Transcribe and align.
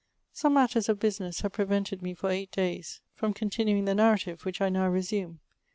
Some 0.33 0.55
matters 0.55 0.89
of 0.89 0.99
business 0.99 1.41
have 1.41 1.53
prevented 1.53 2.01
me 2.01 2.15
for 2.15 2.31
eight 2.31 2.49
days 2.51 3.01
from 3.13 3.35
continuing 3.35 3.85
the 3.85 3.93
narrative, 3.93 4.43
which 4.45 4.59
I 4.59 4.69
now 4.69 4.87
resume. 4.87 5.39